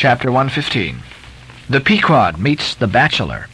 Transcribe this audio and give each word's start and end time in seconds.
Chapter 0.00 0.32
115 0.32 1.02
The 1.68 1.78
Pequod 1.78 2.38
Meets 2.38 2.74
the 2.74 2.86
Bachelor. 2.86 3.48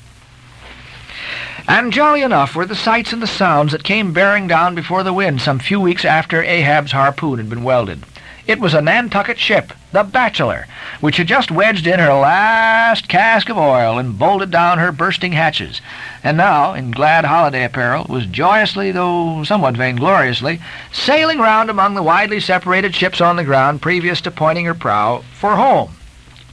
And 1.67 1.93
jolly 1.93 2.23
enough 2.23 2.55
were 2.55 2.67
the 2.67 2.77
sights 2.77 3.13
and 3.13 3.21
the 3.21 3.27
sounds 3.27 3.73
that 3.73 3.83
came 3.83 4.13
bearing 4.13 4.47
down 4.47 4.77
before 4.77 5.03
the 5.03 5.13
wind 5.13 5.41
some 5.41 5.59
few 5.59 5.81
weeks 5.81 6.05
after 6.05 6.45
Ahab's 6.45 6.93
harpoon 6.93 7.39
had 7.39 7.51
been 7.51 7.65
welded. 7.65 8.05
It 8.47 8.61
was 8.61 8.75
a 8.75 8.81
Nantucket 8.81 9.41
ship, 9.41 9.73
the 9.91 10.05
Bachelor, 10.05 10.69
which 11.01 11.17
had 11.17 11.27
just 11.27 11.51
wedged 11.51 11.89
in 11.89 11.99
her 11.99 12.15
last 12.15 13.09
cask 13.09 13.49
of 13.49 13.59
oil 13.59 13.99
and 13.99 14.17
bolted 14.17 14.53
down 14.53 14.79
her 14.79 14.93
bursting 14.93 15.33
hatches, 15.33 15.81
and 16.23 16.37
now, 16.37 16.75
in 16.75 16.93
glad 16.93 17.25
holiday 17.25 17.65
apparel, 17.65 18.07
was 18.09 18.25
joyously, 18.25 18.93
though 18.93 19.43
somewhat 19.43 19.75
vaingloriously, 19.75 20.61
sailing 20.93 21.41
round 21.41 21.71
among 21.71 21.95
the 21.95 22.05
widely 22.05 22.39
separated 22.39 22.95
ships 22.95 23.21
on 23.21 23.35
the 23.35 23.43
ground 23.43 23.83
previous 23.83 24.21
to 24.21 24.31
pointing 24.31 24.67
her 24.67 24.75
prow 24.75 25.25
for 25.33 25.57
home. 25.57 25.91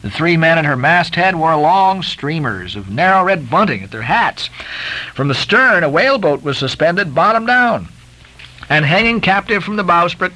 The 0.04 0.12
three 0.12 0.36
men 0.36 0.58
at 0.58 0.66
her 0.66 0.76
masthead 0.76 1.38
wore 1.38 1.56
long 1.56 2.04
streamers 2.04 2.76
of 2.76 2.90
narrow 2.90 3.24
red 3.24 3.50
bunting 3.50 3.84
at 3.84 3.92
their 3.92 4.02
hats. 4.02 4.50
From 5.14 5.30
the 5.30 5.34
stern, 5.34 5.82
a 5.82 5.90
whaleboat 5.90 6.44
was 6.44 6.58
suspended 6.58 7.16
bottom 7.16 7.46
down, 7.46 7.88
and 8.68 8.84
hanging 8.84 9.22
captive 9.22 9.64
from 9.64 9.78
the 9.78 9.84
bowsprit 9.84 10.34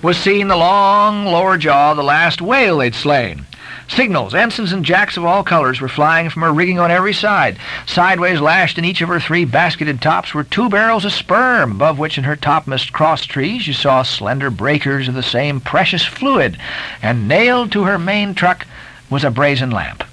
was 0.00 0.16
seen 0.16 0.48
the 0.48 0.56
long 0.56 1.26
lower 1.26 1.58
jaw 1.58 1.90
of 1.90 1.98
the 1.98 2.02
last 2.02 2.40
whale 2.40 2.78
they'd 2.78 2.94
slain. 2.94 3.44
Signals, 3.88 4.34
ensigns, 4.34 4.72
and 4.72 4.86
jacks 4.86 5.18
of 5.18 5.26
all 5.26 5.44
colors 5.44 5.82
were 5.82 5.88
flying 5.88 6.30
from 6.30 6.40
her 6.40 6.52
rigging 6.52 6.78
on 6.78 6.90
every 6.90 7.12
side. 7.12 7.58
Sideways 7.84 8.40
lashed 8.40 8.78
in 8.78 8.86
each 8.86 9.02
of 9.02 9.10
her 9.10 9.20
three 9.20 9.44
basketed 9.44 10.00
tops 10.00 10.32
were 10.32 10.44
two 10.44 10.70
barrels 10.70 11.04
of 11.04 11.12
sperm, 11.12 11.72
above 11.72 11.98
which 11.98 12.16
in 12.16 12.24
her 12.24 12.36
topmast 12.36 12.94
cross 12.94 13.26
trees 13.26 13.66
you 13.66 13.74
saw 13.74 14.02
slender 14.02 14.48
breakers 14.48 15.08
of 15.08 15.14
the 15.14 15.22
same 15.22 15.60
precious 15.60 16.06
fluid, 16.06 16.56
and 17.02 17.28
nailed 17.28 17.70
to 17.72 17.82
her 17.82 17.98
main 17.98 18.32
truck 18.32 18.64
was 19.10 19.24
a 19.24 19.30
brazen 19.30 19.70
lamp. 19.70 20.04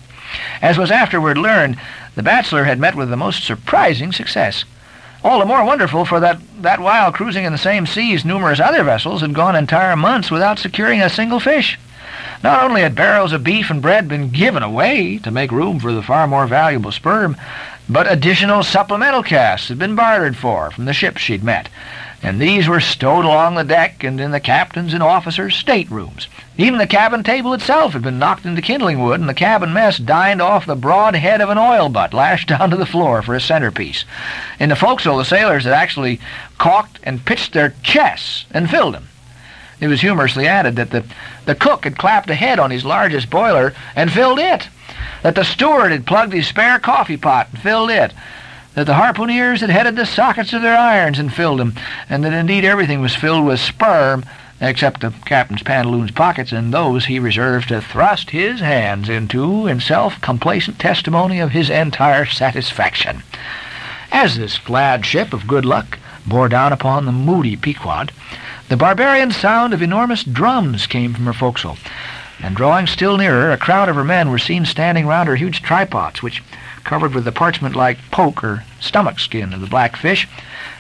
As 0.62 0.78
was 0.78 0.92
afterward 0.92 1.38
learned, 1.38 1.78
the 2.16 2.24
bachelor 2.24 2.64
had 2.66 2.80
met 2.80 2.96
with 2.96 3.10
the 3.10 3.16
most 3.16 3.46
surprising 3.46 4.12
success. 4.12 4.66
All 5.24 5.40
the 5.40 5.46
more 5.46 5.64
wonderful 5.64 6.04
for 6.04 6.20
that, 6.20 6.40
that 6.62 6.80
while 6.80 7.12
cruising 7.12 7.46
in 7.46 7.52
the 7.52 7.58
same 7.58 7.86
seas 7.86 8.26
numerous 8.26 8.60
other 8.60 8.84
vessels 8.84 9.22
had 9.22 9.34
gone 9.34 9.56
entire 9.56 9.96
months 9.96 10.32
without 10.32 10.60
securing 10.60 11.02
a 11.02 11.10
single 11.10 11.40
fish. 11.40 11.78
Not 12.44 12.64
only 12.64 12.82
had 12.82 12.96
barrels 12.96 13.34
of 13.34 13.44
beef 13.44 13.70
and 13.70 13.82
bread 13.82 14.08
been 14.08 14.30
given 14.30 14.64
away 14.64 15.18
to 15.20 15.32
make 15.32 15.52
room 15.52 15.80
for 15.80 15.92
the 15.92 16.04
far 16.04 16.28
more 16.28 16.48
valuable 16.48 16.92
sperm, 16.92 17.36
but 17.90 18.12
additional 18.12 18.64
supplemental 18.64 19.24
casts 19.24 19.70
had 19.70 19.80
been 19.80 19.96
bartered 19.96 20.36
for 20.36 20.72
from 20.72 20.86
the 20.86 20.94
ships 20.94 21.22
she'd 21.22 21.44
met, 21.44 21.70
and 22.24 22.42
these 22.42 22.68
were 22.68 22.80
stowed 22.80 23.26
along 23.26 23.56
the 23.56 23.64
deck 23.64 24.04
and 24.04 24.20
in 24.20 24.32
the 24.32 24.40
captain's 24.40 24.94
and 24.94 25.04
officers' 25.04 25.56
staterooms. 25.56 26.28
Even 26.58 26.80
the 26.80 26.88
cabin 26.88 27.24
table 27.24 27.54
itself 27.54 27.94
had 27.94 28.02
been 28.02 28.18
knocked 28.18 28.46
into 28.46 28.62
kindling 28.62 29.00
wood, 29.00 29.20
and 29.20 29.30
the 29.30 29.34
cabin 29.36 29.72
mess 29.72 29.98
dined 29.98 30.42
off 30.42 30.66
the 30.66 30.76
broad 30.76 31.16
head 31.16 31.42
of 31.42 31.50
an 31.50 31.60
oil 31.60 31.90
butt 31.90 32.14
lashed 32.14 32.48
down 32.50 32.72
to 32.72 32.76
the 32.76 32.86
floor 32.86 33.22
for 33.22 33.36
a 33.36 33.42
centerpiece. 33.42 34.04
In 34.60 34.70
the 34.70 34.76
forecastle, 34.76 35.18
the 35.18 35.26
sailors 35.26 35.66
had 35.66 35.74
actually 35.74 36.20
caulked 36.58 37.00
and 37.04 37.24
pitched 37.24 37.54
their 37.54 37.76
chests 37.84 38.46
and 38.52 38.70
filled 38.70 38.96
them. 38.96 39.10
It 39.80 39.88
was 39.88 40.02
humorously 40.02 40.48
added 40.48 40.76
that 40.78 40.90
the, 40.90 41.06
the 41.46 41.54
cook 41.54 41.84
had 41.84 42.00
clapped 42.00 42.32
a 42.32 42.36
head 42.36 42.58
on 42.58 42.72
his 42.72 42.84
largest 42.84 43.30
boiler 43.30 43.76
and 43.96 44.12
filled 44.12 44.40
it, 44.40 44.68
that 45.22 45.36
the 45.36 45.44
steward 45.44 45.92
had 45.92 46.08
plugged 46.08 46.34
his 46.34 46.48
spare 46.48 46.80
coffee 46.80 47.18
pot 47.18 47.50
and 47.52 47.62
filled 47.62 47.92
it, 47.92 48.12
that 48.78 48.86
the 48.86 48.94
harpooneers 48.94 49.62
had 49.62 49.72
headed 49.72 49.96
the 49.96 50.06
sockets 50.06 50.54
of 50.54 50.62
their 50.62 50.78
irons 50.78 51.18
and 51.18 51.34
filled 51.34 51.60
them, 51.60 51.74
and 52.08 52.24
that 52.24 52.32
indeed 52.32 52.64
everything 52.64 53.02
was 53.02 53.16
filled 53.16 53.44
with 53.44 53.60
sperm 53.60 54.24
except 54.62 55.02
the 55.02 55.10
captain's 55.26 55.64
pantaloons 55.64 56.12
pockets, 56.12 56.52
and 56.52 56.72
those 56.72 57.06
he 57.06 57.18
reserved 57.18 57.70
to 57.70 57.82
thrust 57.82 58.30
his 58.30 58.60
hands 58.60 59.10
into 59.10 59.66
in 59.66 59.80
self-complacent 59.80 60.78
testimony 60.78 61.40
of 61.40 61.50
his 61.50 61.72
entire 61.72 62.28
satisfaction. 62.28 63.24
As 64.12 64.38
this 64.38 64.60
glad 64.60 65.08
ship 65.08 65.34
of 65.34 65.48
good 65.48 65.66
luck 65.66 65.98
bore 66.28 66.48
down 66.48 66.72
upon 66.72 67.06
the 67.06 67.12
moody 67.12 67.56
Pequod, 67.56 68.12
the 68.70 68.78
barbarian 68.78 69.32
sound 69.32 69.74
of 69.74 69.82
enormous 69.82 70.24
drums 70.24 70.86
came 70.86 71.16
from 71.16 71.26
her 71.26 71.34
forecastle, 71.34 71.80
and 72.40 72.56
drawing 72.56 72.88
still 72.88 73.18
nearer, 73.18 73.52
a 73.52 73.58
crowd 73.58 73.90
of 73.90 73.96
her 73.96 74.04
men 74.04 74.30
were 74.30 74.38
seen 74.38 74.66
standing 74.66 75.08
round 75.08 75.28
her 75.28 75.36
huge 75.36 75.62
tripods, 75.62 76.22
which 76.22 76.44
covered 76.84 77.14
with 77.14 77.26
the 77.26 77.32
parchment-like 77.32 77.98
poke 78.12 78.44
or 78.44 78.64
stomach 78.80 79.20
skin 79.20 79.54
of 79.54 79.62
the 79.62 79.68
black 79.68 79.98
fish, 79.98 80.28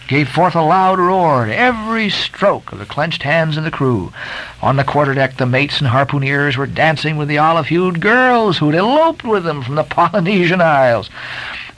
gave 0.07 0.29
forth 0.29 0.55
a 0.55 0.61
loud 0.61 0.99
roar 0.99 1.45
at 1.45 1.51
every 1.51 2.09
stroke 2.09 2.71
of 2.71 2.79
the 2.79 2.85
clenched 2.85 3.23
hands 3.23 3.57
of 3.57 3.63
the 3.63 3.71
crew. 3.71 4.13
On 4.61 4.77
the 4.77 4.85
quarterdeck, 4.85 5.35
the 5.35 5.45
mates 5.45 5.79
and 5.79 5.89
harpooneers 5.89 6.55
were 6.55 6.65
dancing 6.65 7.17
with 7.17 7.27
the 7.27 7.37
olive-hued 7.37 7.99
girls 7.99 8.57
who'd 8.57 8.75
eloped 8.75 9.25
with 9.25 9.43
them 9.43 9.61
from 9.61 9.75
the 9.75 9.83
Polynesian 9.83 10.61
Isles, 10.61 11.09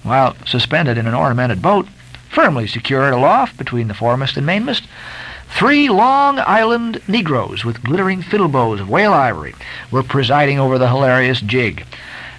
while 0.03 0.35
suspended 0.45 0.97
in 0.97 1.07
an 1.07 1.15
ornamented 1.15 1.61
boat, 1.61 1.87
firmly 2.29 2.67
secured 2.67 3.13
aloft 3.13 3.57
between 3.57 3.87
the 3.87 3.95
foremast 3.95 4.37
and 4.37 4.45
mainmast, 4.45 4.83
Three 5.49 5.89
Long 5.89 6.39
Island 6.39 7.01
Negroes 7.07 7.65
with 7.65 7.83
glittering 7.83 8.21
fiddle 8.21 8.47
bows 8.47 8.79
of 8.79 8.89
whale 8.89 9.13
ivory 9.13 9.55
were 9.91 10.03
presiding 10.03 10.57
over 10.57 10.77
the 10.77 10.87
hilarious 10.87 11.41
jig. 11.41 11.85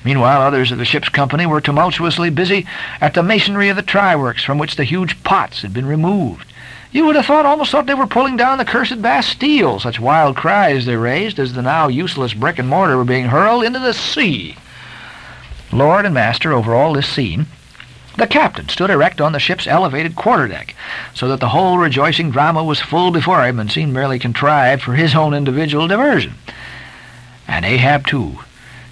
Meanwhile, 0.05 0.41
others 0.41 0.73
of 0.73 0.79
the 0.79 0.87
ship's 0.87 1.11
company 1.11 1.45
were 1.45 1.61
tumultuously 1.61 2.31
busy 2.31 2.67
at 3.01 3.13
the 3.13 3.23
masonry 3.23 3.69
of 3.69 3.77
the 3.77 3.83
tryworks 3.83 4.43
from 4.43 4.57
which 4.57 4.77
the 4.77 4.85
huge 4.85 5.23
pots 5.23 5.61
had 5.61 5.75
been 5.75 5.85
removed. 5.85 6.51
You 6.93 7.05
would 7.07 7.17
have 7.17 7.27
thought, 7.27 7.47
almost 7.47 7.71
thought 7.71 7.87
they 7.87 7.95
were 7.95 8.07
pulling 8.07 8.37
down 8.37 8.59
the 8.59 8.65
cursed 8.65 9.03
Bastille, 9.03 9.79
such 9.79 10.01
wild 10.01 10.37
cries 10.37 10.87
they 10.87 10.97
raised 10.97 11.39
as 11.39 11.53
the 11.53 11.63
now 11.63 11.89
useless 11.89 12.33
brick 12.33 12.59
and 12.59 12.69
mortar 12.69 12.97
were 12.97 13.05
being 13.05 13.27
hurled 13.27 13.65
into 13.65 13.79
the 13.79 13.93
sea. 13.93 14.57
Lord 15.73 16.05
and 16.05 16.15
master 16.15 16.53
over 16.53 16.75
all 16.75 16.95
this 16.95 17.07
scene, 17.07 17.47
the 18.21 18.27
captain 18.27 18.69
stood 18.69 18.91
erect 18.91 19.21
on 19.21 19.33
the 19.33 19.41
ship's 19.41 19.67
elevated 19.67 20.15
quarterdeck, 20.15 20.75
so 21.15 21.27
that 21.29 21.41
the 21.41 21.49
whole 21.49 21.79
rejoicing 21.79 22.31
drama 22.31 22.63
was 22.63 22.79
full 22.79 23.11
before 23.11 23.45
him 23.45 23.59
and 23.59 23.73
seemed 23.73 23.95
merely 23.95 24.19
contrived 24.19 24.83
for 24.83 24.93
his 24.93 25.15
own 25.15 25.33
individual 25.33 25.89
diversion. 25.89 26.35
And 27.49 27.65
Ahab, 27.65 28.07
too, 28.07 28.41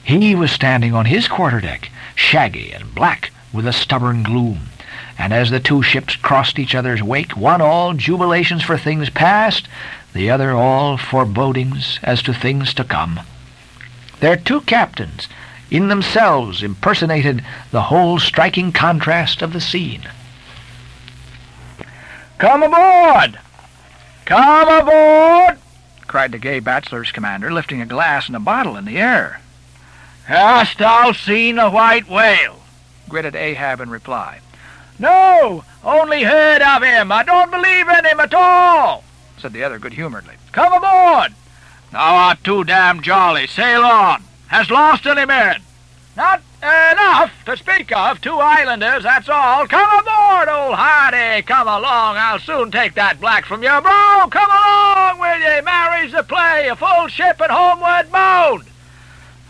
he 0.02 0.34
was 0.34 0.50
standing 0.50 0.94
on 0.94 1.04
his 1.04 1.28
quarterdeck, 1.28 1.90
shaggy 2.14 2.72
and 2.72 2.94
black 2.94 3.30
with 3.52 3.66
a 3.66 3.72
stubborn 3.72 4.22
gloom. 4.22 4.70
And 5.18 5.34
as 5.34 5.50
the 5.50 5.60
two 5.60 5.82
ships 5.82 6.16
crossed 6.16 6.58
each 6.58 6.74
other's 6.74 7.02
wake, 7.02 7.36
one 7.36 7.60
all 7.60 7.92
jubilations 7.92 8.62
for 8.62 8.78
things 8.78 9.10
past, 9.10 9.68
the 10.14 10.30
other 10.30 10.52
all 10.52 10.96
forebodings 10.96 11.98
as 12.02 12.22
to 12.22 12.32
things 12.32 12.72
to 12.74 12.84
come. 12.84 13.20
Their 14.20 14.36
two 14.36 14.62
captains 14.62 15.28
in 15.70 15.88
themselves 15.88 16.62
impersonated 16.62 17.44
the 17.70 17.82
whole 17.82 18.18
striking 18.18 18.72
contrast 18.72 19.42
of 19.42 19.52
the 19.52 19.60
scene. 19.60 20.08
Come 22.38 22.62
aboard! 22.62 23.38
Come 24.24 24.68
aboard! 24.68 25.58
cried 26.06 26.32
the 26.32 26.38
gay 26.38 26.58
bachelor's 26.58 27.12
commander, 27.12 27.52
lifting 27.52 27.82
a 27.82 27.86
glass 27.86 28.26
and 28.26 28.36
a 28.36 28.40
bottle 28.40 28.76
in 28.76 28.84
the 28.86 28.98
air. 28.98 29.40
Hast 30.24 30.78
thou 30.78 31.12
seen 31.12 31.58
a 31.58 31.70
white 31.70 32.08
whale? 32.08 32.60
gritted 33.08 33.34
Ahab 33.34 33.80
in 33.80 33.90
reply. 33.90 34.40
No, 34.98 35.64
only 35.84 36.24
heard 36.24 36.60
of 36.60 36.82
him. 36.82 37.12
I 37.12 37.22
don't 37.22 37.50
believe 37.50 37.88
in 37.88 38.04
him 38.04 38.20
at 38.20 38.34
all, 38.34 39.04
said 39.38 39.52
the 39.52 39.64
other 39.64 39.78
good-humoredly. 39.78 40.34
Come 40.52 40.72
aboard. 40.72 41.34
Thou 41.92 42.14
art 42.14 42.44
too 42.44 42.64
damn 42.64 43.00
jolly. 43.02 43.46
Sail 43.46 43.82
on. 43.82 44.24
Hast 44.48 44.70
lost 44.70 45.06
any 45.06 45.24
men? 45.24 45.60
Not 46.16 46.42
enough 46.60 47.32
to 47.44 47.56
speak 47.56 47.94
of. 47.96 48.20
Two 48.20 48.34
islanders, 48.34 49.04
that's 49.04 49.28
all. 49.28 49.66
Come 49.68 50.00
aboard, 50.00 50.48
old 50.48 50.74
Hardy. 50.74 51.42
Come 51.42 51.68
along. 51.68 52.16
I'll 52.16 52.40
soon 52.40 52.70
take 52.70 52.94
that 52.94 53.20
black 53.20 53.44
from 53.44 53.62
you, 53.62 53.80
bro. 53.80 54.28
Come 54.30 54.50
along, 54.50 55.20
will 55.20 55.38
ye? 55.38 55.60
Marries 55.60 56.12
the 56.12 56.22
play. 56.24 56.68
A 56.68 56.76
full 56.76 57.08
ship 57.08 57.40
and 57.40 57.52
homeward 57.52 58.10
bound. 58.10 58.64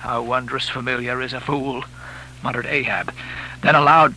How 0.01 0.23
wondrous 0.23 0.69
familiar 0.69 1.23
is 1.23 1.33
a 1.33 1.41
fool, 1.41 1.85
muttered 2.43 2.67
Ahab. 2.67 3.13
Then 3.63 3.75
aloud, 3.75 4.15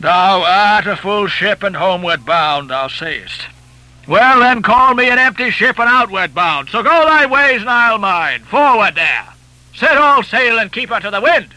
Thou 0.00 0.42
art 0.44 0.86
a 0.86 0.94
full 0.94 1.26
ship 1.26 1.64
and 1.64 1.74
homeward 1.74 2.24
bound, 2.24 2.70
thou 2.70 2.86
sayest. 2.86 3.46
Well, 4.06 4.40
then 4.40 4.62
call 4.62 4.94
me 4.94 5.10
an 5.10 5.18
empty 5.18 5.50
ship 5.50 5.78
and 5.78 5.88
outward 5.88 6.34
bound. 6.34 6.68
So 6.68 6.82
go 6.82 7.04
thy 7.04 7.26
ways 7.26 7.62
and 7.62 7.70
I'll 7.70 7.98
mine. 7.98 8.44
Forward 8.44 8.94
there. 8.94 9.26
Set 9.78 9.96
all 9.96 10.22
sail 10.22 10.58
and 10.58 10.72
keep 10.72 10.88
her 10.88 10.98
to 11.00 11.10
the 11.10 11.20
wind. 11.20 11.54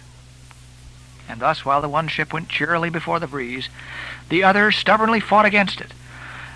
And 1.28 1.40
thus, 1.40 1.66
while 1.66 1.82
the 1.82 1.90
one 1.90 2.08
ship 2.08 2.32
went 2.32 2.50
cheerily 2.50 2.90
before 2.90 3.20
the 3.20 3.28
breeze, 3.28 3.68
the 4.30 4.44
other 4.44 4.72
stubbornly 4.72 5.20
fought 5.20 5.46
against 5.46 5.82
it. 5.82 5.92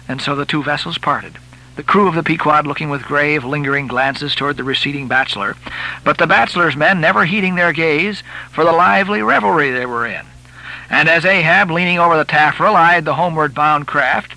And 0.08 0.22
so 0.22 0.36
the 0.36 0.46
two 0.46 0.64
vessels 0.64 0.98
parted 0.98 1.38
the 1.76 1.84
crew 1.84 2.08
of 2.08 2.16
the 2.16 2.24
Pequod 2.24 2.66
looking 2.66 2.90
with 2.90 3.04
grave, 3.04 3.44
lingering 3.44 3.88
glances 3.88 4.34
toward 4.34 4.56
the 4.56 4.64
receding 4.64 5.10
bachelor, 5.10 5.58
but 6.06 6.18
the 6.18 6.28
bachelor's 6.28 6.76
men 6.76 7.02
never 7.02 7.26
heeding 7.26 7.56
their 7.56 7.74
gaze 7.74 8.24
for 8.52 8.64
the 8.64 8.72
lively 8.72 9.22
revelry 9.22 9.72
they 9.72 9.86
were 9.86 10.06
in. 10.06 10.26
And 10.90 11.10
as 11.10 11.26
Ahab, 11.26 11.70
leaning 11.70 12.00
over 12.00 12.16
the 12.16 12.24
taffrail, 12.24 12.76
eyed 12.76 13.04
the 13.04 13.16
homeward 13.16 13.54
bound 13.54 13.88
craft, 13.88 14.36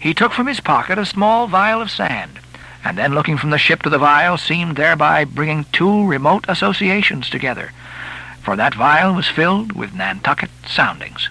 he 0.00 0.14
took 0.14 0.32
from 0.32 0.48
his 0.48 0.58
pocket 0.58 0.98
a 0.98 1.06
small 1.06 1.46
vial 1.46 1.80
of 1.80 1.92
sand, 1.92 2.39
and 2.84 2.96
then 2.96 3.14
looking 3.14 3.36
from 3.36 3.50
the 3.50 3.58
ship 3.58 3.82
to 3.82 3.90
the 3.90 3.98
vial 3.98 4.38
seemed 4.38 4.76
thereby 4.76 5.24
bringing 5.24 5.64
two 5.72 6.06
remote 6.06 6.44
associations 6.48 7.28
together, 7.28 7.72
for 8.42 8.56
that 8.56 8.74
vial 8.74 9.14
was 9.14 9.28
filled 9.28 9.72
with 9.72 9.94
Nantucket 9.94 10.50
soundings. 10.66 11.28